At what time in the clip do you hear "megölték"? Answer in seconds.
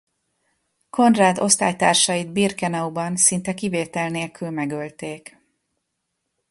4.49-5.37